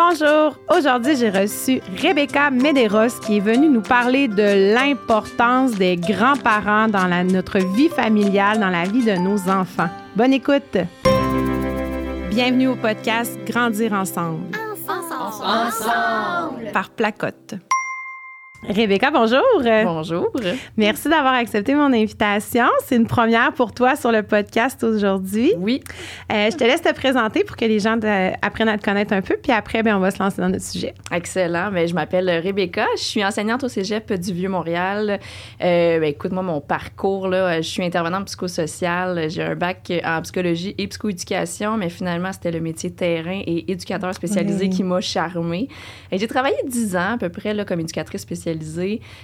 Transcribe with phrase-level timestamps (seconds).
[0.00, 6.86] Bonjour, aujourd'hui j'ai reçu Rebecca Medeiros qui est venue nous parler de l'importance des grands-parents
[6.86, 9.88] dans notre vie familiale, dans la vie de nos enfants.
[10.14, 10.78] Bonne écoute.
[12.30, 14.46] Bienvenue au podcast Grandir ensemble.
[14.88, 15.44] Ensemble.
[15.44, 16.70] ensemble.
[16.72, 17.56] Par Placotte.
[18.66, 19.40] Rebecca, bonjour.
[19.84, 20.32] Bonjour.
[20.76, 22.66] Merci d'avoir accepté mon invitation.
[22.84, 25.52] C'est une première pour toi sur le podcast aujourd'hui.
[25.58, 25.80] Oui.
[26.32, 27.96] Euh, je te laisse te présenter pour que les gens
[28.42, 30.64] apprennent à te connaître un peu, puis après, bien, on va se lancer dans notre
[30.64, 30.92] sujet.
[31.12, 31.70] Excellent.
[31.70, 32.86] Ben, je m'appelle Rebecca.
[32.96, 35.20] Je suis enseignante au Cégep du Vieux-Montréal.
[35.62, 37.28] Euh, ben, écoute-moi mon parcours.
[37.28, 37.60] Là.
[37.60, 39.30] Je suis intervenante psychosociale.
[39.30, 44.12] J'ai un bac en psychologie et psychoéducation, mais finalement, c'était le métier terrain et éducateur
[44.14, 45.68] spécialisé qui m'a charmée.
[46.10, 48.47] J'ai travaillé dix ans à peu près là, comme éducatrice spécialisée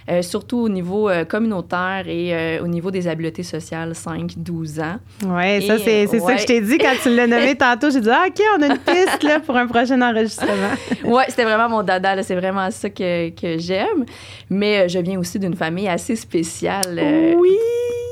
[0.08, 4.96] euh, surtout au niveau euh, communautaire et euh, au niveau des habiletés sociales 5-12 ans.
[5.24, 7.90] Oui, ça, c'est ça que je t'ai dit quand tu l'as nommé tantôt.
[7.90, 10.74] J'ai dit, ah, OK, on a une piste là, pour un prochain enregistrement.
[11.04, 12.22] oui, c'était vraiment mon dada.
[12.22, 14.04] C'est vraiment ça que, que j'aime.
[14.50, 17.00] Mais je viens aussi d'une famille assez spéciale.
[17.36, 17.58] oui!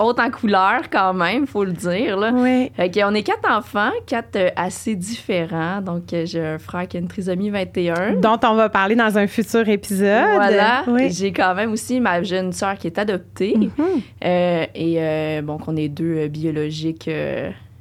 [0.05, 2.17] Haute en couleur quand même, faut le dire.
[2.17, 2.31] Là.
[2.34, 2.70] Oui.
[2.78, 5.81] on est quatre enfants, quatre euh, assez différents.
[5.81, 8.14] Donc, euh, j'ai un frère qui a une trisomie 21.
[8.17, 10.34] Dont on va parler dans un futur épisode.
[10.34, 10.84] Voilà.
[11.08, 13.56] J'ai quand même aussi ma jeune sœur qui est adoptée.
[13.56, 14.03] Mm-hmm.
[14.25, 17.11] Euh, et bon, qu'on est deux biologiques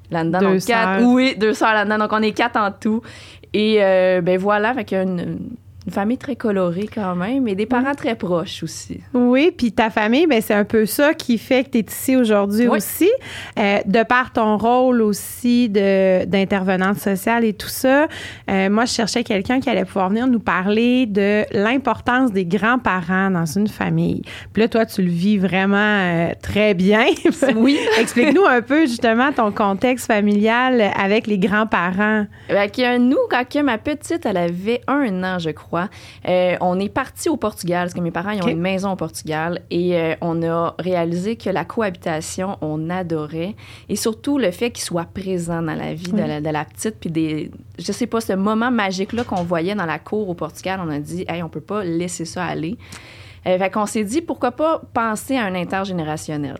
[0.09, 0.39] là-dedans.
[0.39, 0.99] Deux sœurs.
[1.01, 1.97] Oui, deux sœurs là-dedans.
[1.97, 3.01] Donc, on est quatre en tout.
[3.53, 5.37] Et ben voilà, une une
[5.89, 8.99] famille très colorée quand même et des parents très proches aussi.
[9.13, 12.15] Oui, puis ta famille, ben c'est un peu ça qui fait que tu es ici
[12.15, 13.09] aujourd'hui aussi.
[13.57, 18.07] Euh, de par ton rôle aussi de, d'intervenante sociale et tout ça,
[18.49, 23.31] euh, moi, je cherchais quelqu'un qui allait pouvoir venir nous parler de l'importance des grands-parents
[23.31, 24.21] dans une famille.
[24.53, 27.05] Puis là, toi, tu le vis vraiment euh, très bien.
[27.55, 27.79] oui.
[27.99, 32.27] Explique-nous un peu justement ton contexte familial avec les grands-parents.
[32.49, 35.70] Ben, nous, quand ma petite, elle avait un an, je crois
[36.27, 38.95] euh, on est parti au Portugal, parce que mes parents ils ont une maison au
[38.95, 43.55] Portugal, et euh, on a réalisé que la cohabitation, on adorait,
[43.89, 47.51] et surtout le fait qu'il soit présent dans la vie de, la, petite, puis des,
[47.79, 50.99] je sais pas, ce moment magique-là qu'on voyait dans la cour au Portugal, on a
[50.99, 52.77] dit, hey, on peut pas laisser ça aller.
[53.47, 56.57] Euh, fait qu'on s'est dit, pourquoi pas penser à un intergénérationnel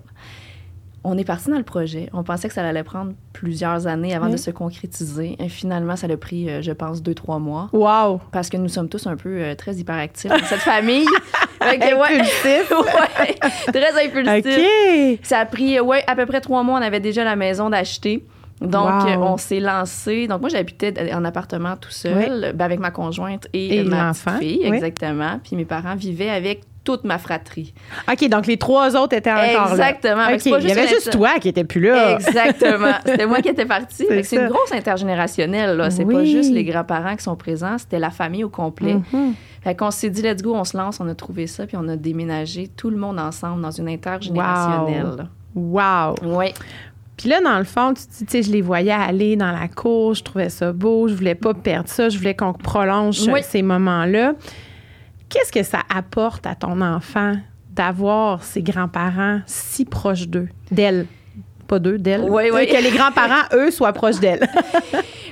[1.04, 2.10] on est parti dans le projet.
[2.14, 5.36] On pensait que ça allait prendre plusieurs années avant de se concrétiser.
[5.40, 7.70] Et finalement, ça a pris, euh, je pense, deux, trois mois.
[7.74, 8.22] Wow!
[8.32, 11.06] Parce que nous sommes tous un peu euh, très hyperactifs dans cette famille.
[11.62, 12.72] impulsif.
[12.72, 13.36] ouais,
[13.72, 15.20] très impulsif.
[15.24, 18.26] Ça a pris, ouais, à peu près trois mois, on avait déjà la maison d'acheter.
[18.62, 20.28] Donc, on s'est lancé.
[20.28, 25.40] Donc, moi, j'habitais en appartement tout seul, ben, avec ma conjointe et, ma fille, exactement.
[25.44, 27.74] Puis mes parents vivaient avec toute ma fratrie.
[28.12, 29.92] OK, donc les trois autres étaient encore là.
[29.92, 30.28] Exactement.
[30.28, 32.14] Il y avait juste toi qui n'étais plus là.
[32.16, 32.94] Exactement.
[33.06, 34.08] C'était moi qui étais partie.
[34.24, 35.78] C'est une grosse intergénérationnelle.
[35.78, 35.92] Là.
[35.92, 38.98] C'est pas juste les grands-parents qui sont présents, c'était la famille au complet.
[39.64, 41.88] Fait qu'on s'est dit, let's go, on se lance, on a trouvé ça, puis on
[41.88, 45.28] a déménagé tout le monde ensemble dans une intergénérationnelle.
[45.54, 46.16] Wow!
[46.24, 46.38] wow.
[46.40, 46.48] Oui.
[47.16, 50.24] Puis là, dans le fond, tu sais, je les voyais aller dans la cour, je
[50.24, 54.34] trouvais ça beau, je voulais pas perdre ça, je voulais qu'on prolonge ces moments-là.
[55.32, 57.36] Qu'est-ce que ça apporte à ton enfant
[57.70, 61.08] d'avoir ses grands-parents si proches d'eux, d'elle?
[61.68, 62.22] Pas d'eux, d'elle.
[62.30, 62.68] Oui, oui.
[62.68, 64.48] Que les grands-parents, eux, soient proches d'elle.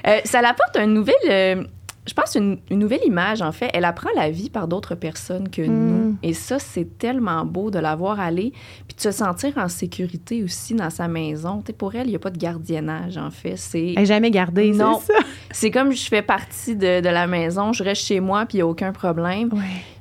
[0.08, 1.14] Euh, ça l'apporte un nouvel.
[1.30, 1.62] Euh,
[2.09, 3.70] je pense une, une nouvelle image, en fait.
[3.74, 5.88] Elle apprend la vie par d'autres personnes que hmm.
[5.88, 6.18] nous.
[6.24, 8.52] Et ça, c'est tellement beau de la voir aller,
[8.88, 11.64] puis de se sentir en sécurité aussi dans sa maison.
[11.66, 13.58] sais, pour elle, il n'y a pas de gardiennage, en fait.
[13.58, 13.94] C'est...
[13.96, 15.00] Elle jamais gardée, non.
[15.52, 18.62] c'est comme je fais partie de, de la maison, je reste chez moi, puis il
[18.62, 19.52] n'y a aucun problème.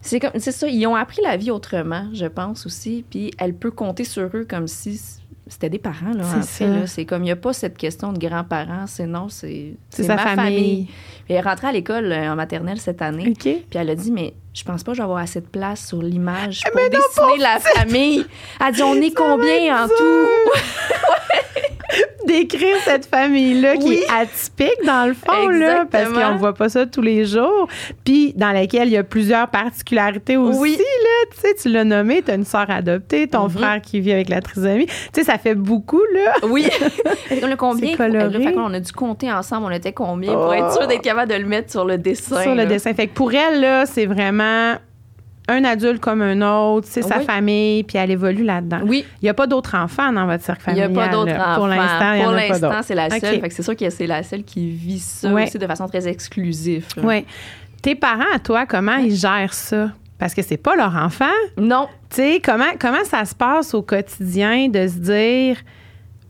[0.01, 3.55] C'est, comme, c'est ça, ils ont appris la vie autrement, je pense aussi, puis elle
[3.55, 5.18] peut compter sur eux comme si
[5.49, 6.87] c'était des parents, là, en.
[6.87, 9.75] C'est comme, il n'y a pas cette question de grands-parents, c'est non, c'est,
[10.07, 10.89] ma famille.
[11.29, 13.33] elle est rentrée à l'école euh, en maternelle cette année.
[13.39, 15.87] Puis elle a dit, mais je pense pas que je vais avoir assez de place
[15.87, 18.27] sur l'image eh, pour dessiner la famille.
[18.61, 19.95] Elle a dit, on est combien en tout?
[22.29, 26.69] décrire cette famille-là qui est atypique dans le fond, là, parce qu'on ne voit pas
[26.69, 27.69] ça tous les jours,
[28.05, 30.59] puis dans laquelle il y a plusieurs particularités aussi.
[30.59, 30.79] Oui.
[31.33, 33.51] Tu sais, tu l'as nommé, tu as une soeur adoptée, ton mm-hmm.
[33.51, 34.87] frère qui vit avec la trisomie.
[34.87, 36.35] Tu sais, ça fait beaucoup, là.
[36.49, 36.69] Oui.
[37.43, 37.97] on a combien?
[37.97, 41.39] Fait on a dû compter ensemble, on était combien pour être sûr d'être capable de
[41.39, 42.43] le mettre sur le dessin.
[42.43, 42.95] Sur le dessin.
[42.95, 44.77] Fait que pour elle, là, c'est vraiment
[45.49, 48.81] un adulte comme un autre, c'est sa famille, puis elle évolue là-dedans.
[48.85, 49.05] Oui.
[49.23, 50.91] Il n'y a pas d'autres enfants dans votre cercle familial.
[50.91, 51.55] Il n'y a pas d'autres enfants.
[51.55, 53.41] Pour l'instant, Pour l'instant, c'est la seule.
[53.51, 56.87] c'est sûr que c'est la seule qui vit ça aussi de façon très exclusive.
[57.03, 57.25] Oui.
[57.81, 59.91] Tes parents, à toi, comment ils gèrent ça?
[60.19, 61.27] Parce que c'est pas leur enfant.
[61.57, 61.89] Non.
[62.11, 65.57] Tu sais, comment, comment ça se passe au quotidien de se dire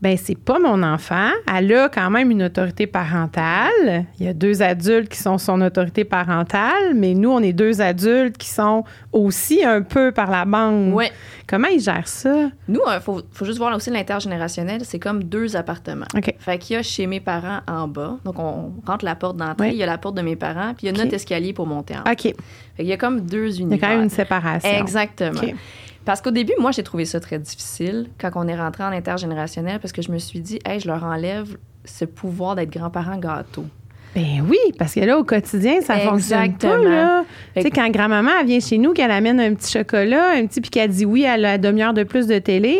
[0.01, 1.29] ben c'est pas mon enfant.
[1.53, 4.05] Elle a quand même une autorité parentale.
[4.19, 7.81] Il y a deux adultes qui sont son autorité parentale, mais nous, on est deux
[7.81, 10.93] adultes qui sont aussi un peu par la bande.
[10.93, 11.11] Ouais.
[11.47, 12.49] Comment ils gèrent ça?
[12.67, 16.05] Nous, il faut, faut juste voir aussi l'intergénérationnel, c'est comme deux appartements.
[16.15, 16.33] OK.
[16.37, 18.17] Fait qu'il y a chez mes parents en bas.
[18.23, 20.87] Donc, on rentre la porte d'entrée, il y a la porte de mes parents, puis
[20.87, 22.11] il y a notre escalier pour monter en haut.
[22.11, 22.21] OK.
[22.21, 22.33] Fait
[22.77, 23.77] qu'il y a comme deux Il y univers.
[23.77, 24.69] a quand même une séparation.
[24.69, 25.41] Exactement.
[26.05, 29.79] Parce qu'au début, moi, j'ai trouvé ça très difficile quand on est rentré en intergénérationnel
[29.79, 33.65] parce que je me suis dit, hey, je leur enlève ce pouvoir d'être grands-parents gâteaux.
[34.15, 36.89] Ben oui, parce que là, au quotidien, ça fonctionne pas, Exactement.
[36.89, 37.23] là.
[37.55, 40.61] Tu sais, quand grand-maman, elle vient chez nous, qu'elle amène un petit chocolat, un petit,
[40.61, 42.79] puis qu'elle dit oui à la demi-heure de plus de télé,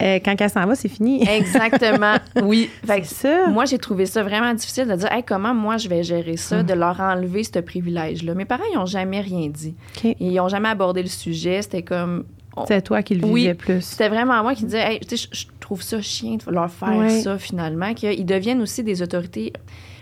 [0.00, 1.28] euh, quand elle s'en va, c'est fini.
[1.28, 2.14] Exactement.
[2.42, 2.70] oui.
[2.86, 3.48] Fait que ça.
[3.48, 6.62] moi, j'ai trouvé ça vraiment difficile de dire, hey, comment moi je vais gérer ça,
[6.62, 8.34] de leur enlever ce privilège-là?
[8.34, 9.74] Mes parents, ils n'ont jamais rien dit.
[10.20, 11.62] Ils n'ont jamais abordé le sujet.
[11.62, 12.24] C'était comme.
[12.66, 13.42] C'est toi qui le Oui.
[13.42, 13.80] vivais plus.
[13.80, 17.94] C'était vraiment moi qui disais, hey, je, trouve ça chiant de leur faire ça finalement,
[17.94, 19.52] qu'ils deviennent aussi des autorités.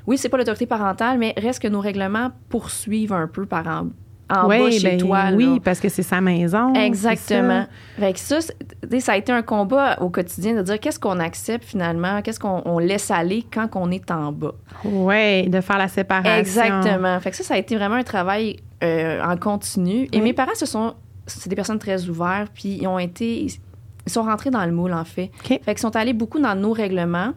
[0.07, 3.87] Oui, c'est pas l'autorité parentale, mais reste que nos règlements poursuivent un peu par en,
[4.35, 5.31] en Oui, bas chez ben toi.
[5.31, 5.37] là.
[5.37, 6.73] oui, parce que c'est sa maison.
[6.75, 7.67] Exactement.
[7.99, 11.19] Fait que ça, sais, ça a été un combat au quotidien de dire qu'est-ce qu'on
[11.21, 14.55] accepte finalement, qu'est-ce qu'on on laisse aller quand on est en bas?
[14.83, 14.89] ça.
[14.89, 16.33] Ouais, de faire la séparation.
[16.39, 17.21] Exactement.
[17.21, 20.05] Fait que ça, ça a été vraiment un travail euh, en continu.
[20.13, 20.23] Et Oui.
[20.23, 20.95] mes parents, ce sont,
[21.29, 24.93] c'est des personnes très ouvertes, puis ils ont été, ils sont rentrés dans le moule
[24.93, 25.31] en fait.
[25.41, 25.49] OK.
[25.49, 27.33] Fait qu'ils sont allés beaucoup dans nos règlements,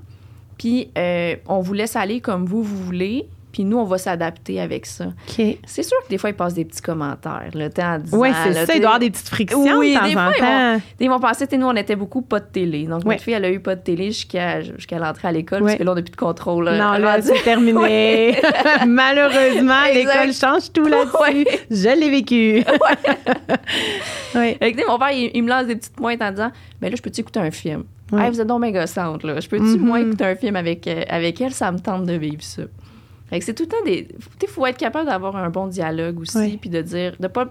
[0.57, 3.27] puis euh, on vous laisse aller comme vous vous voulez.
[3.51, 5.07] Puis nous, on va s'adapter avec ça.
[5.27, 8.17] C'est sûr que des fois, ils passent des petits commentaires, le temps en disant...
[8.17, 8.61] Oui, c'est ça.
[8.61, 10.81] Il doit y avoir des petites frictions Oui, de temps des en fois, ils temps.
[10.99, 12.85] Ils vont penser, nous, on était beaucoup pas de télé.
[12.85, 13.15] Donc, Ouais.
[13.15, 15.67] notre fille, elle a eu pas de télé jusqu'à jusqu'à l'entrée à l'école, Ouais.
[15.71, 16.65] parce que là, on n'a plus de contrôle.
[16.65, 18.37] Non, là, c'est terminé.
[18.87, 21.17] Malheureusement, l'école change tout là-dessus.
[21.21, 21.45] Ouais.
[21.69, 22.63] Je l'ai vécu.
[24.35, 24.57] oui.
[24.87, 27.21] Mon père, il, il me lance des petites pointes en disant Ben là, je peux-tu
[27.21, 27.83] écouter un film?
[28.11, 28.23] Ouais.
[28.25, 29.39] Hey, vous êtes donc méga là.
[29.39, 29.79] Je peux-tu, Mhm.
[29.79, 31.53] moi, écouter un film avec, euh, avec elle?
[31.53, 32.63] Ça me tente de vivre ça.
[33.31, 34.07] Fait que c'est tout le temps des.
[34.07, 37.15] Tu sais, faut être capable d'avoir un bon dialogue aussi, puis de dire.
[37.17, 37.45] de pas,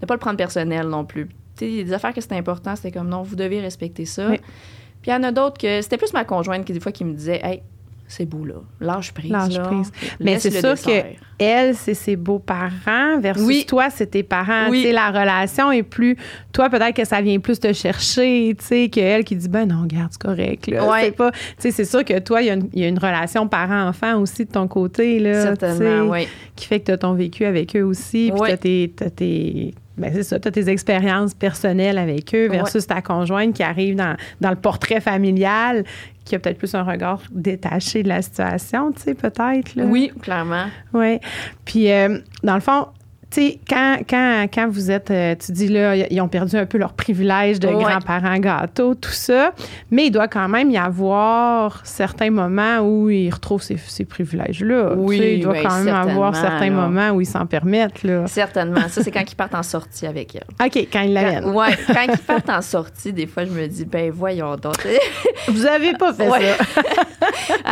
[0.00, 1.26] de pas le prendre personnel non plus.
[1.26, 3.60] Tu sais, il y a des affaires que c'est important, c'était comme non, vous devez
[3.60, 4.28] respecter ça.
[4.28, 7.04] Puis il y en a d'autres que c'était plus ma conjointe qui, des fois, qui
[7.04, 7.62] me disait Hey,
[8.06, 8.54] c'est beau, là.
[8.80, 9.30] Lâche prise.
[9.30, 9.62] Lâche là.
[9.64, 9.90] prise.
[10.20, 11.02] Mais c'est sûr dessert.
[11.04, 11.08] que
[11.38, 13.64] elle, c'est ses beaux-parents versus Oui.
[13.66, 14.68] toi, c'est tes parents.
[14.70, 14.90] Oui.
[14.92, 16.16] La relation est plus.
[16.52, 19.84] Toi, peut-être que ça vient plus te chercher, tu sais, qu'elle qui dit, ben non,
[19.86, 20.66] garde, c'est correct.
[20.68, 20.88] Là.
[20.88, 21.10] Ouais.
[21.10, 21.32] Pas.
[21.32, 23.48] Tu sais, c'est sûr que toi, il y, a une- il y a une relation
[23.48, 25.42] parent-enfant aussi de ton côté, là.
[25.42, 26.28] Certainement, oui.
[26.54, 28.30] Qui fait que tu as ton vécu avec eux aussi.
[28.32, 29.74] Puis tu as tes.
[29.96, 33.94] Ben c'est ça, tu as tes expériences personnelles avec eux versus ta conjointe qui arrive
[33.94, 35.84] dans, dans le portrait familial,
[36.24, 39.70] qui a peut-être plus un regard détaché de la situation, tu sais, peut-être.
[39.76, 40.66] Oui, clairement.
[40.92, 41.20] Oui.
[41.64, 42.86] Puis, euh, dans le fond,
[43.34, 46.78] sais, quand, quand, quand vous êtes, euh, tu dis là, ils ont perdu un peu
[46.78, 47.82] leur privilège de Ouais.
[47.82, 49.52] grands-parents gâteaux, tout ça,
[49.90, 54.94] mais il doit quand même y avoir certains moments où ils retrouvent ces, ces privilèges-là.
[54.96, 56.88] Oui, il doit ben, quand même avoir certains là.
[56.88, 58.26] moments où ils s'en permettent, là.
[58.26, 58.88] Certainement.
[58.88, 60.66] Ça, c'est quand ils partent en sortie avec elle.
[60.66, 61.46] OK, quand ils l'amènent.
[61.50, 64.76] Ouais, quand ils partent en sortie, des fois, je me dis, ben voyons donc.
[65.48, 66.40] Vous avez pas fait Ouais.
[66.74, 66.82] ça.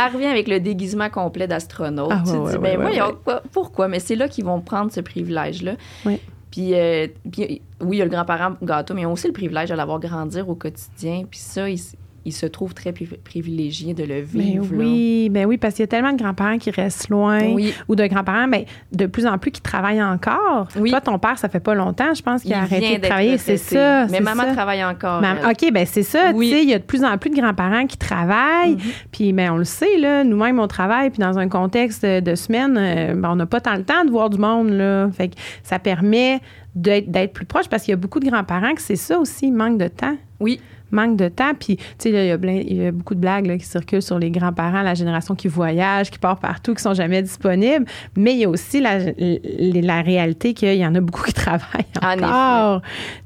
[0.05, 2.09] Elle revient avec le déguisement complet d'astronaute.
[2.11, 3.15] Ah, tu ouais, dis, ben voyons,
[3.51, 3.87] pourquoi?
[3.87, 4.99] Mais c'est là qu'ils vont prendre ce
[5.53, 5.75] privilège-là.
[6.05, 6.19] Ouais.
[6.51, 9.33] Puis, euh, puis, oui, il y a le grand-parent gâteau, mais ils ont aussi le
[9.33, 11.23] privilège de l'avoir grandir au quotidien.
[11.29, 11.79] Puis ça, ils,
[12.25, 14.65] ils se trouvent très pri- privilégiés de le Ben vivre.
[14.73, 17.73] oui, ben oui, parce qu'il y a tellement de grands-parents qui restent loin Oui.
[17.87, 20.67] ou de grands-parents, ben, de plus en plus qui travaillent encore.
[20.77, 20.89] Oui.
[20.89, 23.37] Toi, ton père, ça fait pas longtemps, je pense qu'il Il a arrêté de travailler.
[23.37, 24.07] C'est ça.
[24.07, 24.53] Mais maman ça.
[24.53, 25.21] travaille encore.
[25.49, 26.31] OK, ben c'est ça.
[26.33, 26.49] Oui.
[26.49, 28.75] Tu sais, il y a de plus en plus de grands-parents qui travaillent.
[28.75, 29.05] Mm-hmm.
[29.11, 31.09] Puis, ben, on le sait, là, nous-mêmes, on travaille.
[31.09, 34.11] Puis, dans un contexte de, semaine, euh, ben, on n'a pas tant le temps de
[34.11, 34.69] voir du monde.
[34.69, 35.09] Là.
[35.11, 36.39] Fait que ça permet
[36.75, 39.51] d'être, d'être plus proche parce qu'il y a beaucoup de grands-parents que c'est ça aussi,
[39.51, 40.59] manque de temps Oui.
[40.93, 41.53] Manque de temps.
[41.59, 43.65] Puis, tu sais, il y a plein- il y, a beaucoup de blagues là, qui
[43.65, 47.85] circulent sur les grands-parents, la génération qui voyage, qui part partout, qui sont jamais disponibles.
[48.15, 51.85] Mais il y a aussi la, la, réalité qu'il y en a beaucoup qui travaillent
[52.01, 52.81] En encore.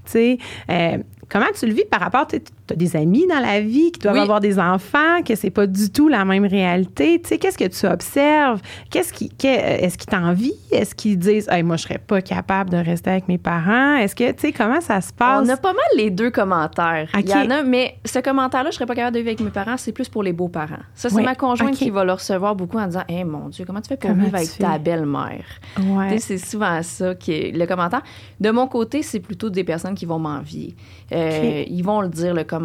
[0.05, 0.37] Tu sais,
[0.69, 0.97] euh,
[1.29, 2.39] comment tu le vis par rapport, tu
[2.73, 4.21] as des amis dans la vie qui doivent Oui.
[4.21, 7.19] avoir des enfants, que c'est pas du tout la même réalité.
[7.21, 8.61] Tu sais, qu'est-ce que tu observes?
[8.89, 10.51] Qu'est-ce qui, est-ce qu'ils t'envient?
[10.71, 13.95] Est-ce qu'ils disent, hey, moi, je serais pas capable de rester avec mes parents?
[13.97, 15.45] Est-ce que, tu sais, comment ça se passe?
[15.45, 17.09] On a pas mal les deux commentaires.
[17.17, 19.49] Il y en a, mais ce commentaire-là, je serais pas capable de vivre avec mes
[19.51, 20.75] parents, c'est plus pour les beaux-parents.
[20.95, 21.23] Ça, c'est Oui.
[21.23, 23.97] ma conjointe qui va le recevoir beaucoup en disant Eh mon Dieu, comment tu fais
[23.97, 24.63] pour Comment vivre tu avec fais?
[24.63, 25.45] ta belle-mère?
[25.79, 26.15] Ouais.
[26.15, 28.01] Tu C'est souvent ça qui est le commentaire.
[28.39, 30.75] De mon côté, c'est plutôt des personnes qui vont m'envier.
[31.11, 32.56] Euh, Ils vont le dire, le commentaire.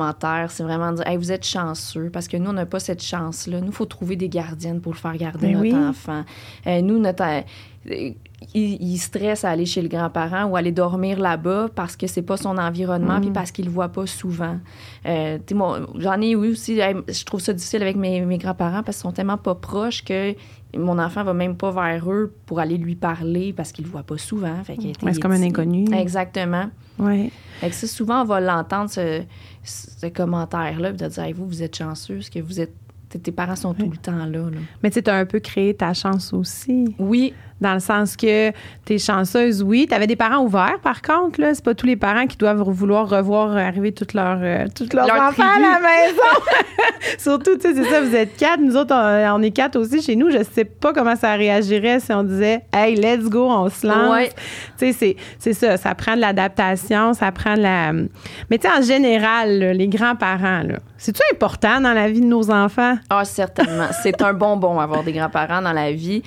[0.51, 3.61] C'est vraiment dire Hey, vous êtes chanceux parce que nous, on n'a pas cette chance-là.
[3.61, 5.75] Nous, il faut trouver des gardiennes pour le faire garder Ben notre oui.
[5.75, 6.25] enfant.
[6.67, 7.25] Euh, nous, notre.
[7.91, 8.11] Euh,
[8.55, 12.37] il, stresse à aller chez le grand-parent ou aller dormir là-bas parce que c'est pas
[12.37, 13.33] son environnement puis mm.
[13.33, 14.59] parce qu'il le voit pas souvent.
[15.07, 15.39] Euh,
[15.97, 19.13] J'en ai eu aussi, je trouve ça difficile avec mes, mes grands-parents parce qu'ils sont
[19.13, 20.35] tellement pas proches que
[20.77, 24.03] mon enfant va même pas vers eux pour aller lui parler parce qu'il le voit
[24.03, 24.63] pas souvent.
[24.65, 25.85] c'est comme un inconnu.
[25.93, 26.71] Exactement.
[26.99, 27.31] Ouais.
[27.61, 29.23] Fait que ça, souvent, on va l'entendre, ce,
[29.63, 32.73] ce commentaire-là, de dire vous, vous êtes chanceux, que vous êtes
[33.19, 34.27] tes parents sont tout le temps là.
[34.27, 34.59] là.
[34.83, 36.95] Mais tu as un peu créé ta chance aussi.
[36.99, 38.51] Oui, dans le sens que
[38.85, 39.87] tu es chanceuse, oui.
[39.89, 41.41] Tu avais des parents ouverts, par contre.
[41.41, 45.07] là C'est pas tous les parents qui doivent vouloir revoir arriver toutes leurs euh, leurs
[45.07, 46.23] enfants à la maison.
[47.19, 48.61] Surtout, tu sais, c'est ça, vous êtes quatre.
[48.61, 50.31] Nous autres, on, est quatre aussi chez nous.
[50.31, 54.29] Je sais pas comment ça réagirait si on disait «Hey, let's go, on se lance.
[54.79, 55.77] Tu sais, c'est ça.
[55.77, 57.93] Ça prend de l'adaptation, ça prend de la...
[57.93, 60.63] Mais tu sais, en général, les grands-parents,
[60.97, 62.97] c'est-tu important dans la vie de nos enfants?
[63.11, 63.89] Ah, certainement.
[64.03, 66.23] c'est un bonbon avoir des grands-parents dans la vie.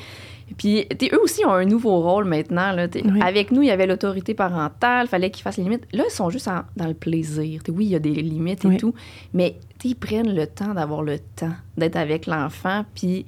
[0.58, 2.72] Puis, eux aussi ont un nouveau rôle maintenant.
[2.72, 2.88] Là,
[3.22, 5.88] Avec nous, il y avait l'autorité parentale, fallait qu'ils fassent les limites.
[5.92, 7.62] Là, ils sont juste dans le plaisir.
[7.70, 8.94] oui, il y a des limites et tout,
[9.34, 12.86] mais ils prennent le temps d'avoir le temps d'être avec l'enfant.
[12.94, 13.26] Puis,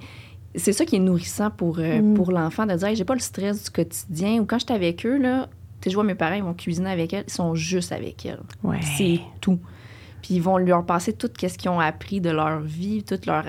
[0.56, 2.14] c'est ça qui est nourrissant pour, euh, mm.
[2.16, 4.40] pour l'enfant, de dire j'ai pas le stress du quotidien.
[4.40, 5.50] Ou quand je suis avec eux, là,
[5.86, 8.40] je vois mes parents, ils vont cuisiner avec elle, ils sont juste avec elle.
[8.82, 9.60] C'est tout.
[10.22, 13.46] Puis ils vont leur passer tout ce qu'ils ont appris de leur vie, toute leur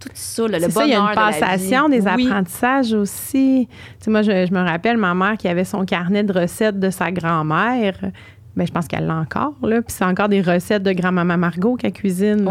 [0.00, 3.68] tout ça, le, bonheur Il y a une passation des apprentissages aussi.
[4.02, 7.12] Tu moi, je, me rappelle ma mère qui avait son carnet de recettes de sa
[7.12, 7.94] grand-mère.
[8.56, 9.80] Bien, je pense qu'elle l'a encore, là.
[9.80, 12.48] Puis c'est encore des recettes de grand-maman Margot qu'elle cuisine,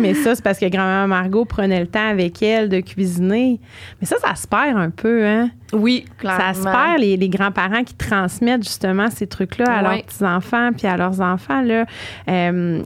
[0.00, 3.60] Mais ça, c'est parce que grand-maman Margot prenait le temps avec elle de cuisiner.
[4.00, 5.50] Mais ça, ça se perd un peu, hein?
[5.74, 6.40] Oui, clairement.
[6.40, 10.96] Ça se perd, les, grands-parents qui transmettent justement ces trucs-là à leurs petits-enfants puis à
[10.96, 11.84] leurs enfants, là.
[12.28, 12.82] Euh,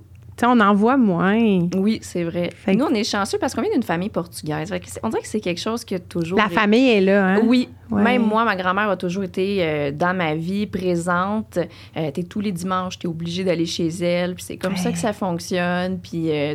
[0.47, 1.69] on en voit moins.
[1.77, 2.51] Oui, c'est vrai.
[2.67, 4.73] Nous, on est chanceux parce qu'on vient d'une famille portugaise.
[5.03, 6.39] On dirait que c'est quelque chose qui toujours.
[6.39, 7.41] La famille est là, hein?
[7.45, 7.69] Oui.
[7.91, 11.59] Même moi, ma grand-mère a toujours été euh, dans ma vie, présente.
[11.97, 14.35] Euh, t'es tous les dimanches, t'es obligé d'aller chez elle.
[14.35, 15.99] Puis c'est comme ça que ça fonctionne.
[15.99, 16.55] Puis euh,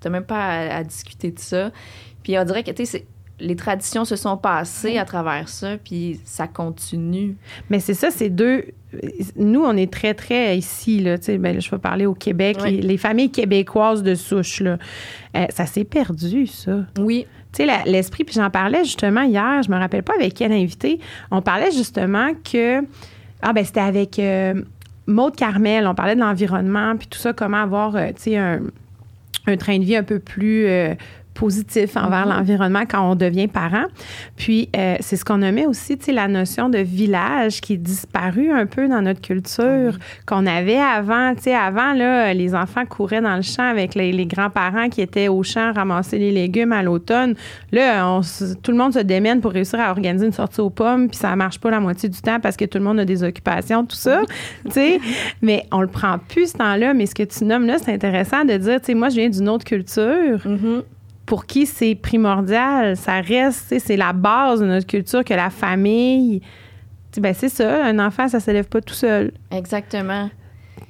[0.00, 1.70] t'as même pas à, à, discuter de ça.
[2.22, 3.06] Puis on dirait que, tu sais,
[3.40, 7.36] les traditions se sont passées à travers ça, puis ça continue.
[7.68, 8.66] Mais c'est ça, c'est deux.
[9.36, 12.58] Nous, on est très, très ici, là, tu sais, ben, je vais parler au Québec,
[12.64, 14.78] les, familles québécoises de souche, là.
[15.36, 16.84] Euh, ça s'est perdu, ça.
[17.00, 17.26] Oui.
[17.52, 21.00] Tu sais, l'esprit, puis j'en parlais justement hier, je me rappelle pas avec quel invité,
[21.30, 22.82] on parlait justement que.
[23.42, 24.62] Ah, ben, c'était avec euh,
[25.06, 28.60] Maude Carmel, on parlait de l'environnement, puis tout ça, comment avoir, euh, tu sais, un,
[29.46, 30.66] un, train de vie un peu plus
[31.34, 32.36] positif envers mm-hmm.
[32.36, 33.84] l'environnement quand on devient parent.
[34.36, 37.78] Puis, euh, c'est ce qu'on nommait aussi, tu sais, la notion de village qui est
[37.78, 41.34] disparue un peu dans notre culture, ah qu'on avait avant.
[41.34, 45.28] Tu sais, avant, là, les enfants couraient dans le champ avec les, grands-parents qui étaient
[45.28, 47.34] au champ ramasser les légumes à l'automne.
[47.72, 48.20] Là, on,
[48.62, 51.34] tout le monde se démène pour réussir à organiser une sortie aux pommes, puis ça
[51.36, 53.96] marche pas la moitié du temps parce que tout le monde a des occupations, tout
[53.96, 54.22] ça.
[54.64, 55.00] tu sais,
[55.42, 56.94] mais on le prend plus ce temps-là.
[56.94, 59.28] Mais ce que tu nommes là, c'est intéressant de dire, tu sais, moi, je viens
[59.28, 60.38] d'une autre culture.
[60.46, 60.82] Mm-hmm
[61.26, 62.96] pour qui c'est primordial.
[62.96, 66.42] Ça reste, c'est la base de notre culture que la famille.
[67.18, 69.32] Ben c'est ça, un enfant, ça ne s'élève pas tout seul.
[69.50, 70.28] Exactement.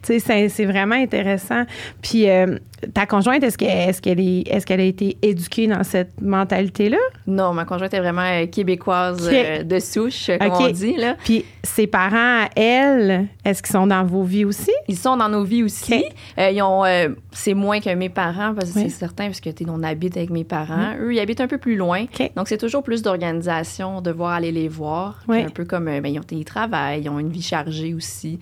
[0.03, 1.65] C'est vraiment intéressant.
[2.03, 2.59] Puis, euh,
[2.93, 6.99] ta conjointe, est-ce qu'elle est, est, qu'elle a été éduquée dans cette mentalité-là?
[7.27, 10.97] Non, ma conjointe est vraiment euh, québécoise euh, de souche, comme on dit.
[10.97, 11.17] Là.
[11.25, 14.73] Puis ses parents, elle, est-ce qu'ils sont dans vos vies aussi?
[14.89, 16.05] Ils sont dans nos vies aussi.
[16.39, 16.85] Euh, ils ont,
[17.33, 20.45] c'est moins que mes parents, parce que c'est certain, parce que on habite avec mes
[20.45, 20.95] parents.
[21.01, 22.05] Eux, ils habitent un peu plus loin.
[22.37, 25.23] Donc, c'est toujours plus d'organisation, de voir aller les voir.
[25.29, 28.39] Un peu comme, ben, ils ont ils travaillent, ils ont une vie chargée aussi.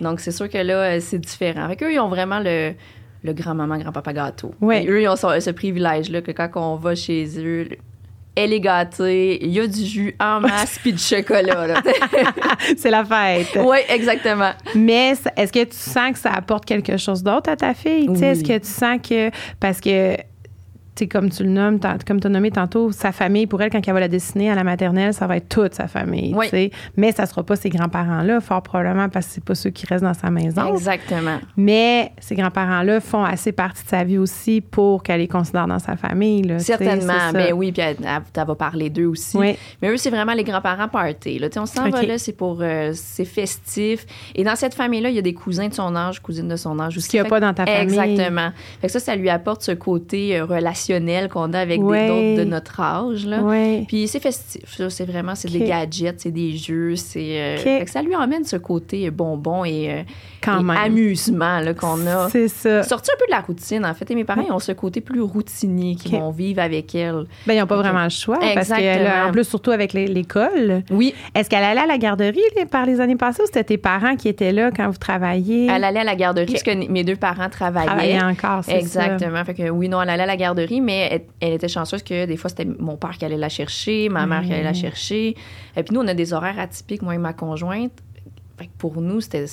[0.00, 1.64] Donc, c'est sûr que là, c'est différent.
[1.64, 2.72] Avec eux, ils ont vraiment le
[3.24, 4.54] le grand-maman, grand-papa gâteau.
[4.60, 4.86] Ouais.
[4.86, 7.66] eux, ils ont ce, privilège-là que quand on va chez eux,
[8.36, 11.80] elle est gâtée, il y a du jus en masse puis du chocolat.
[12.76, 13.58] c'est la fête.
[13.64, 14.52] Oui, exactement.
[14.74, 18.10] Mais est-ce que tu sens que ça apporte quelque chose d'autre à ta fille?
[18.22, 19.30] Est-ce que tu sens que.
[19.58, 20.16] Parce que
[21.10, 23.94] comme tu le nommes, comme tu as nommé tantôt, sa famille, pour elle, quand elle
[23.94, 26.34] va la dessiner à la maternelle, ça va être toute sa famille.
[26.34, 26.70] Oui.
[26.96, 29.86] Mais ça ne sera pas ses grands-parents-là, fort probablement, parce que c'est pas ceux qui
[29.86, 30.72] restent dans sa maison.
[30.72, 31.38] Exactement.
[31.56, 35.78] Mais ces grands-parents-là font assez partie de sa vie aussi pour qu'elle les considère dans
[35.78, 36.42] sa famille.
[36.42, 37.32] Là, Certainement.
[37.32, 37.96] Ben oui, puis elle,
[38.34, 39.36] va parler d'eux aussi.
[39.38, 41.38] Mais eux, c'est vraiment les grands-parents party.
[41.38, 41.48] Là.
[41.56, 42.58] On s'en va là, c'est pour.
[42.60, 44.06] Euh, c'est festif.
[44.34, 46.78] Et dans cette famille-là, il y a des cousins de son âge, cousines de son
[46.78, 47.06] âge aussi.
[47.06, 47.98] Ce qu'il n'y a pas dans ta famille.
[47.98, 48.50] Exactement.
[48.80, 52.02] Fait que ça, ça lui apporte ce côté euh, relationnel traditionnel qu'on a avec Ouais.
[52.02, 53.26] des d'autres de notre âge.
[53.26, 53.40] Là.
[53.42, 53.84] Oui.
[53.86, 57.58] Puis c'est festif, c'est vraiment, c'est des gadgets, c'est des jeux, c'est...
[57.66, 60.02] euh, ça lui emmène ce côté bonbon et, euh,
[60.42, 60.76] Quand et même.
[60.76, 62.28] amusement qu'on a.
[62.30, 62.82] C'est ça.
[62.82, 64.10] Sorti un peu de la routine, en fait.
[64.10, 66.20] Et mes parents, ils ont ce côté plus routinier qui Ok.
[66.20, 67.24] vont vivre avec elle.
[67.46, 68.38] Ben, ils n'ont pas vraiment le choix.
[68.38, 69.28] Parce que, Exactement.
[69.28, 70.82] en plus, surtout avec l'école.
[70.90, 74.16] Oui, Est-ce qu'elle allait à la garderie par les années passées ou c'était tes parents
[74.16, 75.66] qui étaient là quand vous travailliez?
[75.70, 77.86] elle allait à la garderie parce que mes deux parents travaillaient.
[77.86, 79.04] travaillait encore, c'est ça.
[79.06, 79.44] Exactement.
[79.44, 82.26] Fait que oui, non, elle allait à la garderie, mais elle, elle était chanceuse que
[82.26, 84.74] des fois, c'était mon père qui allait la chercher, ma mère qui allait la Ouais.
[84.74, 85.34] chercher.
[85.76, 87.92] Et puis nous, on a des horaires atypiques, moi et ma conjointe.
[88.58, 89.46] Fait que pour nous, c'était.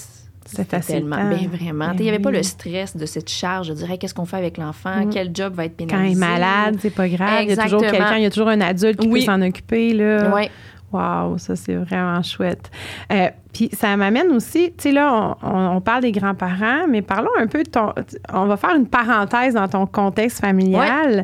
[0.85, 1.17] Tellement.
[1.17, 1.41] le temps.
[1.43, 1.87] Ben vraiment.
[1.89, 4.25] Ben Il n'y avait pas le stress de cette charge de dire Hey, qu'est-ce qu'on
[4.25, 5.09] fait avec l'enfant, Mm.
[5.11, 6.11] quel job va être Quand pénalisé.
[6.13, 7.43] il est malade, c'est pas grave.
[7.43, 9.19] Il y a toujours quelqu'un, il y a toujours un adulte qui Oui.
[9.19, 9.93] peut s'en occuper.
[9.93, 10.31] Là.
[10.35, 10.49] Oui.
[10.91, 12.69] Wow, ça c'est vraiment chouette.
[13.12, 17.48] Euh, Puis ça m'amène aussi, tu sais là, on, parle des grands-parents, mais parlons un
[17.48, 17.93] peu de ton.
[18.33, 21.24] On va faire une parenthèse dans ton contexte familial,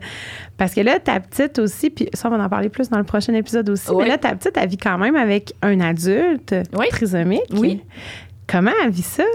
[0.57, 3.03] parce que là ta petite aussi, puis ça on va en parler plus dans le
[3.03, 3.91] prochain épisode aussi.
[3.91, 4.03] Ouais.
[4.03, 6.55] Mais là ta petite, elle vit quand même avec un adulte
[6.91, 7.41] trisomique.
[7.53, 7.83] Oui.
[8.47, 9.25] Comment elle vit ça?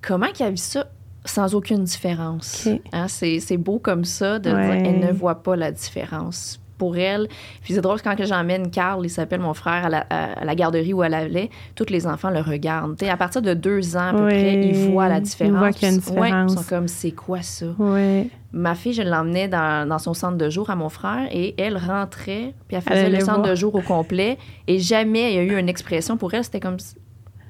[0.00, 0.86] Comment qu'elle vit ça
[1.24, 2.68] sans aucune différence?
[2.92, 6.60] Hein, c'est, c'est beau comme ça de dire elle ne voit pas la différence.
[6.78, 7.26] Pour elle,
[7.62, 10.44] puis c'est drôle quand que j'emmène Carl, il s'appelle mon frère, à la, à- à
[10.44, 12.96] la garderie où elle allait, tous les enfants le regardent.
[12.96, 14.32] Tu sais, à partir de deux ans à peu Oui.
[14.32, 15.58] près, ils voient la Ils différence.
[15.58, 16.52] voient qu'il y a une Ouais, différence.
[16.52, 17.66] ils sont comme, c'est quoi ça?
[17.78, 18.30] Oui.
[18.52, 21.76] Ma fille, je l'emmenais dans, dans son centre de jour à mon frère et elle
[21.76, 23.50] rentrait, puis elle faisait le centre voir.
[23.50, 26.44] de jour au complet et jamais il y a eu une expression pour elle.
[26.44, 26.76] C'était comme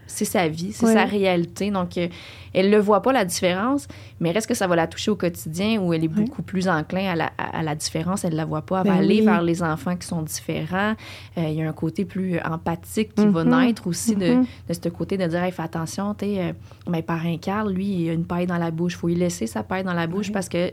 [0.09, 1.71] c'est sa vie, c'est sa réalité.
[1.71, 2.09] Donc, euh,
[2.55, 3.87] elle ne voit pas la différence,
[4.19, 7.13] mais est-ce que ça va la toucher au quotidien où elle est beaucoup plus enclin
[7.13, 8.25] à la, à- la différence?
[8.25, 8.79] Elle ne la voit pas.
[8.81, 9.25] Elle Ben va aller oui.
[9.27, 10.95] vers les enfants qui sont différents.
[11.37, 13.51] Euh, il y a un côté plus empathique qui va Mhm.
[13.67, 14.47] naître aussi de, Mhm.
[14.69, 16.53] de ce côté de dire Hey, fais attention, sais, euh,
[16.91, 18.97] mes parents Carl, lui, il a une paille dans la bouche.
[18.97, 20.73] faut lui laisser sa paille dans la bouche parce que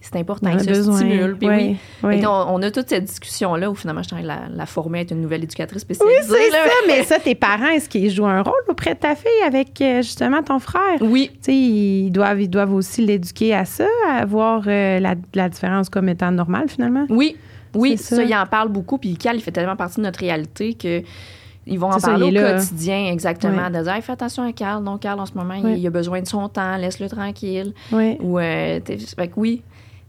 [0.00, 0.96] c'est important, se besoin.
[0.96, 1.36] stimule.
[1.38, 1.76] Puis Oui, oui.
[2.20, 2.26] oui.
[2.26, 5.00] On, a toute cette discussion-là où finalement, je suis en train de la, la former
[5.00, 6.28] à être une nouvelle éducatrice Oui, spécialisée.
[6.28, 6.64] c'est là.
[6.64, 6.70] ça.
[6.86, 10.02] Mais ça, tes parents, est-ce qu'ils jouent un rôle auprès de ta fille avec euh,
[10.02, 10.98] justement ton frère?
[11.00, 15.14] Oui, Tu sais, ils doivent, ils doivent aussi l'éduquer à ça, à voir euh, la,
[15.34, 17.06] la différence comme étant normale, finalement?
[17.10, 17.36] oui,
[17.74, 17.96] oui.
[17.98, 18.16] C'est ça.
[18.16, 18.96] Ça, il en parle beaucoup.
[18.98, 21.02] Puis Cal, il fait tellement partie de notre réalité que.
[21.70, 22.54] Ils vont en C'est ça, parler au là.
[22.54, 23.64] quotidien, exactement.
[23.66, 23.70] Ouais.
[23.78, 24.82] De dire, Hey, fais attention à Carl.
[24.82, 27.74] Non, Carl, en ce moment, il- a besoin de son temps, laisse-le tranquille.
[27.92, 28.16] Oui.
[28.22, 29.60] Ou, euh, fait que oui.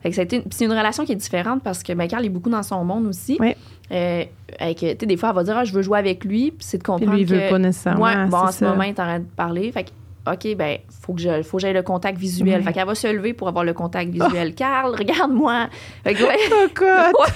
[0.05, 2.63] Une- puis c'est une relation qui est différente parce que ben, Carl est beaucoup dans
[2.63, 3.37] son monde aussi.
[3.39, 3.53] Oui.
[3.91, 4.23] Euh,
[4.59, 6.51] avec, des fois, elle va dire, ah, je veux jouer avec lui.
[6.51, 7.49] Puis c'est de Puis comprendre lui, il veut que.
[7.49, 8.05] pas nécessairement.
[8.05, 8.69] Ouais, bon, en ce ça.
[8.69, 9.71] moment, il est en train de parler.
[9.71, 9.89] Fait que,
[10.31, 12.59] OK, ben, faut que je, faut que j'aie le contact visuel.
[12.59, 12.61] Ouais.
[12.63, 14.53] Fait qu'elle va se lever pour avoir le contact visuel.
[14.53, 15.67] Carl, regarde-moi.
[16.03, 16.37] Fait que, ouais.
[16.49, 17.33] Cocotte!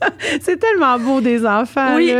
[0.40, 2.12] c'est tellement beau des enfants, Oui.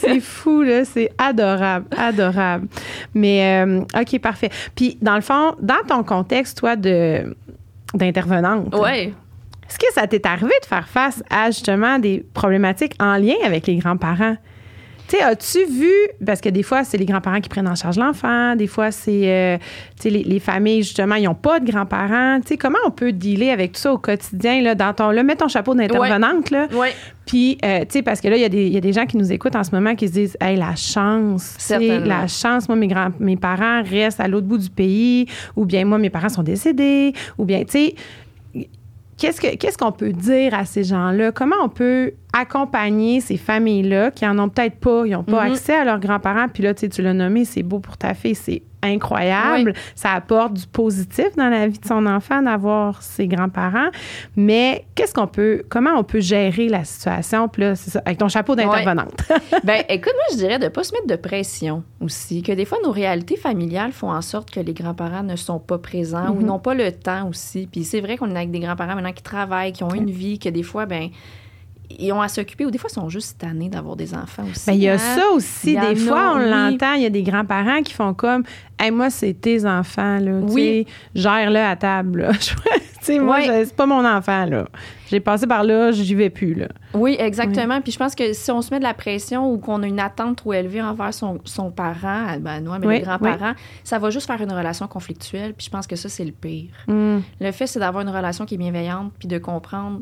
[0.00, 0.84] C'est fou, là.
[0.84, 2.66] C'est adorable, adorable.
[3.14, 4.50] Mais, euh, OK, parfait.
[4.74, 7.34] Puis, dans le fond, dans ton contexte, toi, de
[7.94, 9.12] d'intervenante, Ouais.
[9.68, 13.66] est-ce que ça t'est arrivé de faire face à, justement, des problématiques en lien avec
[13.66, 14.36] les grands-parents?
[15.12, 15.92] Tu sais, as-tu vu,
[16.24, 19.28] parce que des fois, c'est les grands-parents qui prennent en charge l'enfant, des fois, c'est,
[19.30, 19.58] euh,
[19.96, 22.40] tu sais, les, les familles, justement, ils n'ont pas de grands-parents.
[22.40, 25.22] Tu sais, comment on peut dealer avec tout ça au quotidien, là, dans ton, là,
[25.22, 26.94] mets ton chapeau d'intervenante, là, Ouais.
[27.26, 28.94] puis, euh, tu sais, parce que là, il y, a des- il y a des
[28.94, 32.06] gens qui nous écoutent en ce moment qui se disent, hey, la chance, Certainement.
[32.06, 35.84] la chance, moi, mes, grands, mes parents restent à l'autre bout du pays, ou bien
[35.84, 37.94] moi, mes parents sont décédés, ou bien, tu sais,
[39.18, 41.32] qu'est-ce que- qu'est-ce qu'on peut dire à ces gens-là?
[41.32, 45.52] Comment on peut accompagner ces familles-là qui en ont peut-être pas, ils n'ont pas Mhm.
[45.52, 48.14] accès à leurs grands-parents, puis là, tu sais, tu l'as nommé, c'est beau pour ta
[48.14, 49.74] fille, c'est incroyable.
[49.94, 53.90] Ça apporte du positif dans la vie de son enfant d'avoir ses grands-parents.
[54.34, 57.48] Mais qu'est-ce qu'on peut, comment on peut gérer la situation?
[57.48, 59.22] Puis là, c'est ça, avec ton chapeau d'intervenante.
[59.64, 62.42] Ben, écoute, moi, je dirais de pas se mettre de pression aussi.
[62.42, 65.78] Que des fois, nos réalités familiales font en sorte que les grands-parents ne sont pas
[65.78, 66.46] présents ou Mhm.
[66.46, 67.68] n'ont pas le temps aussi.
[67.70, 70.40] Puis c'est vrai qu'on est avec des grands-parents maintenant qui travaillent, qui ont une vie,
[70.40, 71.08] que des fois, ben
[71.98, 74.66] ils ont à s'occuper ou des fois, ils sont juste tannés d'avoir des enfants aussi.
[74.66, 74.98] Ben, il y a hein.
[74.98, 75.76] ça aussi.
[75.76, 76.50] Des fois, on oui.
[76.50, 78.44] l'entend, il y a des grands-parents qui font comme
[78.78, 80.40] Hey, moi, c'est tes enfants, là.
[80.46, 80.86] Tu Oui.
[81.14, 82.32] gère-le à table, là.
[82.38, 82.56] tu
[83.00, 84.66] sais, moi, c'est pas mon enfant, là.
[85.08, 86.68] J'ai passé par là, j'y vais plus, là.
[86.94, 87.80] Oui, exactement.
[87.80, 90.00] Puis je pense que si on se met de la pression ou qu'on a une
[90.00, 93.52] attente trop élevée envers son, son parent, ben non, mais Oui, les grands-parents,
[93.84, 95.54] ça va juste faire une relation conflictuelle.
[95.54, 96.70] Puis je pense que ça, c'est le pire.
[96.88, 97.22] Hum.
[97.40, 100.00] Le fait, c'est d'avoir une relation qui est bienveillante, puis de comprendre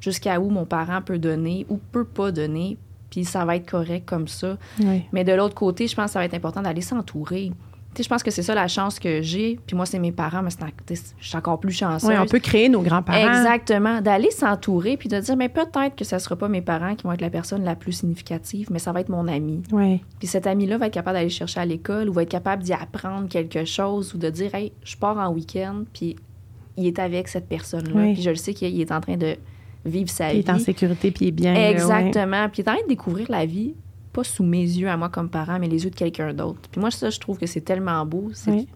[0.00, 2.78] jusqu'à où mon parent peut donner ou peut pas donner,
[3.10, 4.56] puis ça va être correct comme ça.
[4.80, 5.02] Oui.
[5.12, 7.52] Mais de l'autre côté, je pense que ça va être important d'aller s'entourer.
[7.92, 9.58] Tu sais, je pense que c'est ça la chance que j'ai.
[9.66, 10.50] Puis moi, c'est mes parents, mais
[10.88, 12.08] je suis encore plus chanceuse.
[12.08, 13.18] Oui, on peut créer nos grands-parents.
[13.18, 14.00] Exactement.
[14.00, 17.12] D'aller s'entourer, puis de dire, mais peut-être que ça sera pas mes parents qui vont
[17.12, 19.64] être la personne la plus significative, mais ça va être mon ami.
[19.72, 20.00] Oui.
[20.20, 22.72] Puis cet ami-là va être capable d'aller chercher à l'école ou va être capable d'y
[22.72, 26.14] apprendre quelque chose ou de dire, hey, je pars en week-end, puis
[26.76, 27.92] il est avec cette personne-là.
[28.00, 28.12] Oui.
[28.12, 29.34] Puis je le sais qu'il est en train de
[29.84, 30.38] vivre sa vie.
[30.40, 31.54] est en sécurité puis il est bien.
[31.54, 32.48] Exactement.
[32.48, 33.74] Puis il est en train de découvrir la vie,
[34.12, 36.68] pas sous mes yeux à moi comme parent, mais les yeux de quelqu'un d'autre.
[36.70, 38.30] Puis moi, ça, je trouve que c'est tellement beau.
[38.34, 38.68] C'est Oui.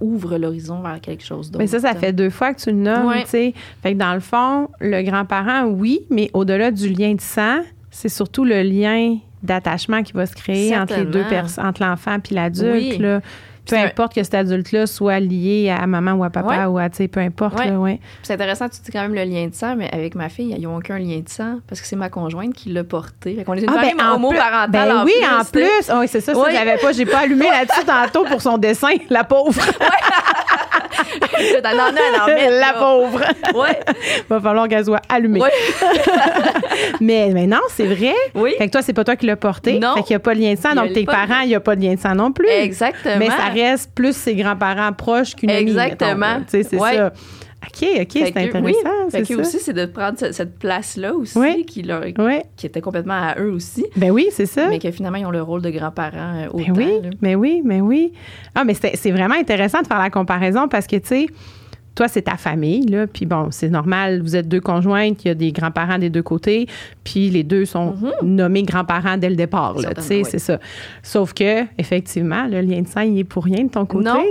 [0.00, 1.58] ouvre l'horizon vers quelque chose d'autre.
[1.58, 3.22] Mais ça, ça fait deux fois que tu le nommes, Ouais.
[3.24, 3.54] tu sais.
[3.82, 7.60] Fait que dans le fond, le grand-parent, oui, mais au-delà du lien de sang,
[7.90, 12.18] c'est surtout le lien d'attachement qui va se créer entre les deux personnes, entre l'enfant
[12.20, 12.98] puis l'adulte.
[13.00, 13.02] Oui.
[13.68, 16.64] Peu importe que cet adulte-là soit lié à maman ou à papa Ouais.
[16.66, 18.00] ou à, tu sais, peu importe, Ouais.
[18.22, 20.62] c'est intéressant, tu dis quand même le lien de sang, mais avec ma fille, ils
[20.62, 23.34] n'ont aucun lien de sang parce que c'est ma conjointe qui l'a porté.
[23.36, 25.26] Fait qu'on est une famille ben, en homoparentale ben en oui, plus.
[25.28, 25.50] en tu sais.
[25.52, 25.94] plus.
[25.98, 26.50] Oui, c'est ça, ça, Oui.
[26.52, 29.60] j'avais pas, j'ai pas allumé là-dessus tantôt pour son dessin, la pauvre.
[31.20, 32.72] T'en as en la là.
[32.78, 33.20] pauvre.
[33.54, 33.78] Ouais.
[34.28, 35.40] Va falloir qu'elle soit allumée.
[35.40, 35.50] Ouais.
[37.00, 38.14] Mais, mais non, c'est vrai.
[38.34, 38.54] Oui.
[38.58, 39.78] Fait que toi, c'est pas toi qui l'as porté.
[39.78, 39.94] Non.
[39.94, 40.74] Fait qu'il n'y a pas de lien de sang.
[40.74, 42.48] Donc, tes parents, il n'y a pas de lien de sang non plus.
[42.48, 43.16] Exactement.
[43.18, 45.62] Mais ça reste plus ses grands-parents proches qu'une amie.
[45.62, 46.38] Exactement.
[46.40, 46.96] Tu sais, c'est Ouais.
[46.96, 47.12] ça.
[47.66, 48.62] OK, OK, c'est intéressant.
[48.62, 48.74] Oui.
[49.10, 49.40] c'est Fait ça.
[49.40, 51.64] aussi, c'est de prendre ce- cette place-là aussi, Oui.
[51.66, 52.38] qui, leur, Oui.
[52.56, 54.68] qui était complètement à eux aussi, Ben oui, c'est ça.
[54.68, 56.72] mais que finalement, ils ont le rôle de grands-parents euh, autant.
[56.72, 57.10] Ben oui, là.
[57.20, 58.12] mais oui, mais oui.
[58.54, 61.26] Ah, mais c'est vraiment intéressant de faire la comparaison parce que, tu sais,
[61.96, 65.30] toi, c'est ta famille, là, puis bon, c'est normal, vous êtes deux conjointes, il y
[65.32, 66.68] a des grands-parents des deux côtés,
[67.02, 70.24] puis les deux sont nommés grands-parents dès le départ, là, tu sais, oui.
[70.30, 70.60] c'est ça.
[71.02, 74.04] Sauf que, effectivement, le lien de sang, il est pour rien de ton côté.
[74.04, 74.24] Non.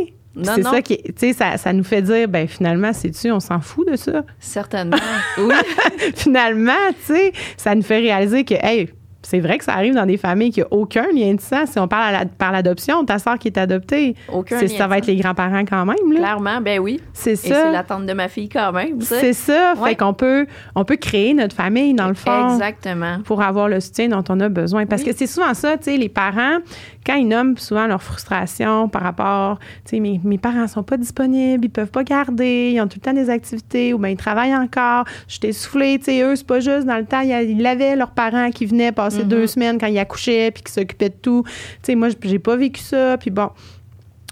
[0.44, 3.60] C'est ça qui, tu sais, ça, ça nous fait dire, ben finalement, c'est-tu, on s'en
[3.60, 4.24] fout de ça?
[4.40, 4.98] Certainement.
[5.38, 5.56] oui.
[6.16, 6.74] finalement,
[7.06, 8.90] tu sais, ça nous fait réaliser que, hey,
[9.30, 11.66] c'est vrai que ça arrive dans des familles qui n'ont aucun lien de sang.
[11.66, 14.88] Si on parle à la- par l'adoption, ta soeur qui est adoptée, Aucun lien ça
[14.88, 16.14] va être les grands-parents quand même.
[16.14, 16.20] Là.
[16.20, 17.02] Clairement, ben oui.
[17.12, 17.72] C'est Et c'est ça.
[17.72, 19.02] l'attente de ma fille quand même.
[19.02, 19.74] C'est ça.
[19.78, 19.90] Ouais.
[19.90, 22.54] Fait qu'on peut, on peut créer notre famille, dans le fond.
[22.54, 23.18] Exactement.
[23.26, 24.86] Pour avoir le soutien dont on a besoin.
[24.86, 25.10] Parce Oui.
[25.12, 26.60] que c'est souvent ça, tu sais, les parents,
[27.06, 30.96] quand ils nomment souvent leur frustration par rapport, tu sais, mes, mes parents sont pas
[30.98, 34.18] disponibles, ils peuvent pas garder, ils ont tout le temps des activités, ou bien ils
[34.18, 37.30] travaillent encore, je suis essoufflée, tu sais, eux, c'est pas juste dans le temps, il
[37.30, 39.28] y a- ils avaient leurs parents qui venaient passer Mm-hmm.
[39.28, 41.44] deux semaines quand ils accouchaient, puis qui s'occupaient de tout.
[41.46, 41.52] Tu
[41.84, 43.50] sais, moi, j'ai pas vécu ça, puis bon.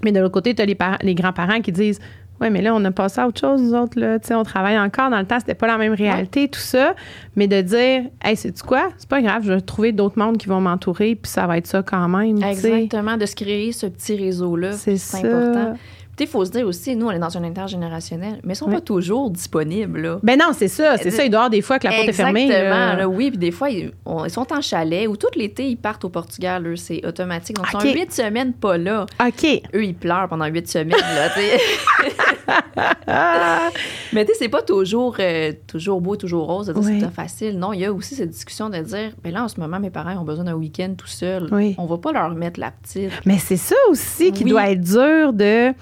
[0.03, 1.99] Mais de l'autre côté, tu as les, les grands-parents qui disent
[2.41, 4.19] Ouais, mais là, on a passé à autre chose, nous autres, là.
[4.19, 5.09] Tu sais, on travaille encore.
[5.09, 6.93] Dans le temps, c'était pas la même réalité, tout ça.
[7.35, 8.89] Mais de dire Hey, sais-tu quoi?
[8.97, 11.67] C'est pas grave, je vais trouver d'autres mondes qui vont m'entourer, puis ça va être
[11.67, 12.43] ça quand même.
[12.43, 14.73] Exactement, de se créer ce petit réseau-là.
[14.73, 15.75] C'est important.
[16.19, 18.75] Il faut se dire aussi, nous, on est dans un intergénérationnel, mais ils sont Oui.
[18.75, 20.19] pas toujours disponibles, là.
[20.23, 21.23] Ben non, c'est ça, c'est ça.
[21.25, 22.43] Il doit y avoir des fois que la porte est fermée.
[22.45, 23.07] Exactement, là.
[23.07, 23.29] oui.
[23.31, 26.09] Puis des fois, ils, on- ils sont en chalet ou tout l'été, ils partent au
[26.09, 27.57] Portugal, eux, c'est automatique.
[27.57, 29.05] Donc, ils sont huit semaines pas là.
[29.25, 29.45] OK.
[29.73, 31.29] Eux, ils pleurent pendant huit semaines, là.
[34.13, 36.99] Mais tu sais, c'est pas toujours, euh, toujours beau, toujours rose, de dire Oui.
[37.01, 37.59] c'est facile.
[37.59, 39.89] Non, il y a aussi cette discussion de dire, ben là, en ce moment, mes
[39.89, 41.47] parents ont besoin d'un week-end tout seuls.
[41.51, 41.75] Oui.
[41.77, 43.11] On va pas leur mettre la petite.
[43.25, 44.51] Mais c'est ça aussi qui Oui.
[44.51, 45.73] doit être dur de.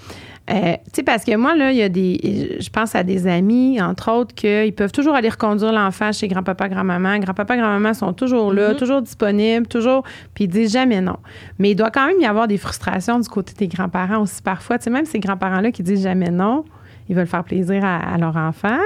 [0.50, 2.58] Euh, tu sais, parce que moi, là, il y a des.
[2.60, 6.68] Je pense à des amis, entre autres, qu'ils peuvent toujours aller reconduire l'enfant chez grand-papa,
[6.68, 7.18] grand-maman.
[7.18, 8.76] Grand-papa, grand-maman sont toujours là, Mhm.
[8.76, 10.02] toujours disponibles, toujours.
[10.34, 11.16] Puis ils disent jamais non.
[11.58, 14.76] Mais il doit quand même y avoir des frustrations du côté des grands-parents aussi parfois.
[14.78, 16.64] Tu sais, même ces grands-parents-là qui disent jamais non,
[17.08, 18.78] ils veulent faire plaisir à, à leur enfant.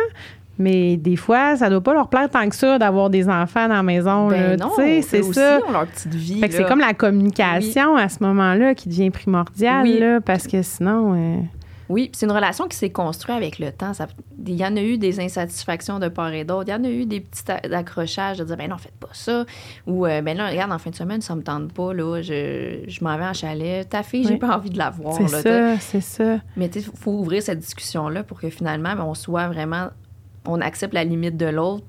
[0.58, 3.74] Mais des fois, ça doit pas leur plaire tant que ça d'avoir des enfants dans
[3.74, 4.28] la maison.
[4.28, 4.56] là.
[4.56, 5.60] Ben Tu c'est ça.
[5.68, 6.40] ont leur petite vie.
[6.40, 9.98] Fait que c'est comme la communication à ce moment-là qui devient primordiale, Oui.
[9.98, 11.14] là, parce que sinon.
[11.14, 11.36] euh,
[11.88, 13.92] Oui, c'est une relation qui s'est construite avec le temps.
[14.46, 16.64] Il y en a eu des insatisfactions de part et d'autre.
[16.68, 19.44] Il y en a eu des petits accrochages de dire, ben non, faites pas ça.
[19.86, 22.20] Ou, euh, ben là, regarde, en fin de semaine, ça me tente pas, là.
[22.20, 23.88] Je, je m'en vais en chalet.
[23.88, 24.38] Ta fille, j'ai Oui.
[24.38, 25.14] pas envie de la voir.
[25.14, 26.38] c'est ça, c'est ça.
[26.56, 29.88] Mais il faut ouvrir cette discussion-là pour que finalement, ben, on soit vraiment.
[30.46, 31.84] On accepte la limite de l'autre,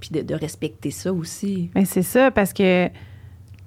[0.00, 1.70] puis de, de respecter ça aussi.
[1.74, 2.92] Mais c'est ça, parce que, tu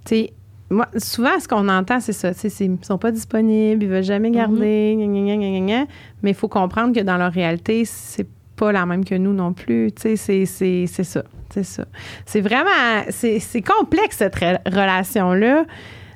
[0.06, 0.34] sais,
[0.70, 2.34] moi, souvent, ce qu'on entend, c'est ça.
[2.34, 5.50] tu sais, c'est- Ils sont pas disponibles, ils veulent jamais garder, gna, gna, gna, gna,
[5.50, 5.86] gna, gna.
[6.22, 9.54] mais il faut comprendre que dans leur réalité, c'est pas la même que nous non
[9.54, 9.92] plus.
[9.94, 11.24] Tu sais, c'est- ça.
[11.54, 11.86] C'est ça.
[12.26, 13.06] C'est vraiment.
[13.10, 15.66] C'est complexe, cette re- relation-là,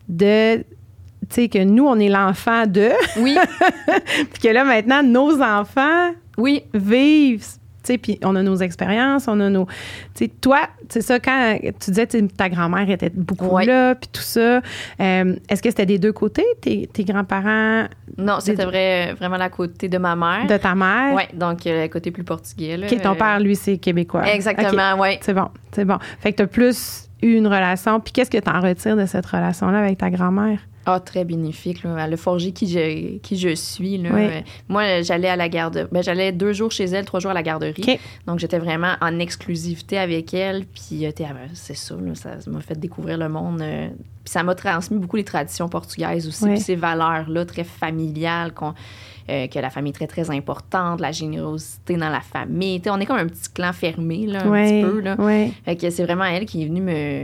[0.10, 0.58] de.
[0.58, 0.64] Tu
[1.30, 3.38] sais, que nous, on est l'enfant de, Oui,
[4.34, 7.46] puis que là, maintenant, nos enfants oui, vivent.
[7.84, 9.66] Tu sais, puis on a nos expériences, on a nos.
[10.14, 13.66] Tu sais, toi, c'est ça, quand tu disais que ta grand-mère était beaucoup Ouais.
[13.66, 14.62] là, puis tout ça,
[15.00, 17.86] euh, est-ce que c'était des deux côtés, tes, tes grands-parents?
[18.18, 20.46] Non, c'était vrai, vraiment la côté de ma mère.
[20.48, 21.16] de ta mère?
[21.16, 22.78] Oui, donc euh, le côté plus portugais.
[22.78, 24.28] Là, ton Euh, père, lui, c'est québécois.
[24.32, 25.18] Exactement, oui.
[25.22, 25.98] C'est bon, c'est bon.
[26.20, 28.00] Fait que t'as plus eu une relation.
[28.00, 30.60] Puis qu'est-ce que tu en retires de cette relation-là avec ta grand-mère?
[30.86, 31.84] Ah, très bénéfique.
[31.84, 31.96] Là.
[32.06, 33.98] Elle a forgé qui je, qui je suis.
[33.98, 34.10] Là.
[34.14, 34.28] Oui.
[34.68, 35.88] Moi, j'allais à la garde.
[35.92, 38.00] Ben, j'allais deux jours chez elle, trois jours à la garderie.
[38.26, 40.66] Donc, j'étais vraiment en exclusivité avec elle.
[40.66, 43.62] Puis, euh, ah, c'est ça, là, ça m'a fait découvrir le monde.
[43.62, 43.90] euh,
[44.24, 46.44] puis, ça m'a transmis beaucoup les traditions portugaises aussi.
[46.46, 46.52] Oui.
[46.52, 48.74] Puis, ces valeurs-là, très familiales, qu'on-
[49.30, 52.82] euh, que la famille est très, très importante, la générosité dans la famille.
[52.88, 55.00] On est comme un petit clan fermé, là, un Oui, petit peu.
[55.00, 55.16] Là.
[55.64, 57.24] Fait que c'est vraiment elle qui est venue me,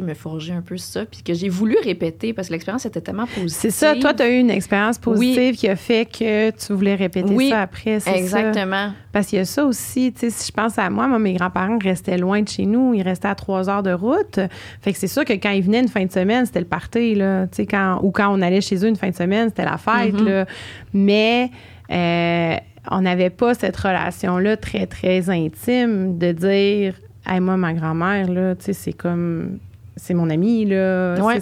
[0.00, 1.04] me forger un peu ça.
[1.04, 3.52] Puis que j'ai voulu répéter parce que l'expérience était tellement positive.
[3.58, 3.94] C'est ça.
[3.96, 7.50] Toi, tu as eu une expérience positive qui a fait que tu voulais répéter Oui,
[7.50, 8.00] ça après.
[8.00, 8.16] c'est ça?
[8.16, 8.92] Exactement.
[9.12, 11.34] Parce qu'il y a ça aussi, tu sais, si je pense à moi, moi, mes
[11.34, 14.40] grands-parents restaient loin de chez nous, ils restaient à trois heures de route.
[14.80, 17.14] Fait que c'est sûr que quand ils venaient une fin de semaine, c'était le party,
[17.16, 19.66] là, tu sais, quand, ou quand on allait chez eux une fin de semaine, c'était
[19.66, 20.24] la fête, Mhm.
[20.28, 20.46] là.
[20.94, 21.50] Mais
[21.90, 22.56] euh,
[22.90, 26.94] on n'avait pas cette relation-là très, très intime de dire,
[27.26, 29.58] hey, moi, ma grand-mère, là, tu sais, c'est comme,
[29.96, 31.14] c'est mon amie, là.
[31.20, 31.40] Ouais.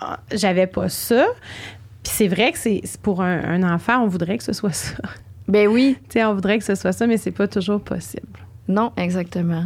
[0.00, 1.26] Ah, J'avais pas ça.
[2.02, 4.94] Puis c'est vrai que c'est pour un, un enfant, on voudrait que ce soit ça.
[5.48, 5.96] Ben oui.
[6.08, 8.38] Tu sais, on voudrait que ce soit ça, mais c'est pas toujours possible.
[8.68, 9.64] Non, exactement.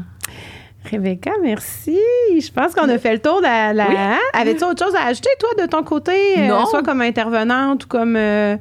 [0.90, 1.99] Rebecca, merci.
[2.31, 3.73] Je pense qu'on a fait le tour de la.
[3.73, 3.95] la- Oui.
[3.99, 4.19] hein?
[4.33, 6.12] Avais-tu autre chose à ajouter, toi, de ton côté?
[6.38, 8.14] euh, soit comme intervenante ou comme.
[8.16, 8.57] euh,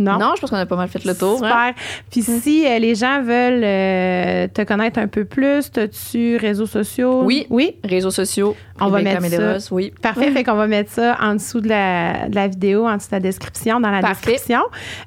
[0.00, 0.18] non?
[0.18, 1.36] Non, je pense qu'on a pas mal fait le tour.
[1.36, 1.54] Super.
[1.56, 1.72] hein.
[2.10, 7.22] Puis si euh, les gens veulent euh, te connaître un peu plus, as-tu réseaux sociaux?
[7.24, 7.46] Oui.
[7.50, 7.76] Oui?
[7.84, 8.56] Réseaux sociaux.
[8.82, 9.58] On va mettre ça.
[9.74, 9.92] Oui.
[10.00, 13.08] Parfait, fait qu'on va mettre ça en dessous de la, de la vidéo, en dessous
[13.10, 14.32] de la description, dans la Parfait.
[14.32, 14.62] description.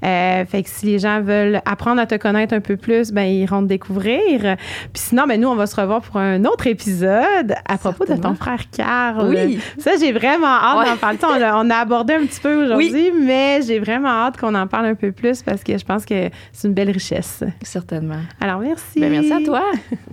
[0.05, 3.23] Euh, fait que si les gens veulent apprendre à te connaître un peu plus, ben
[3.23, 4.57] ils iront te découvrir.
[4.93, 8.15] Puis sinon, ben nous, on va se revoir pour un autre épisode à propos de
[8.15, 9.27] ton frère Carl.
[9.29, 9.59] Oui.
[9.79, 10.85] Ça, j'ai vraiment hâte Ouais.
[10.91, 11.43] d'en parler.
[11.43, 14.82] A, on a abordé un petit peu aujourd'hui, mais j'ai vraiment hâte qu'on en parle
[14.83, 17.43] un peu plus parce que je pense que c'est une belle richesse.
[17.61, 18.21] Certainement.
[18.39, 18.99] Alors, merci.
[18.99, 19.63] Ben, merci à toi.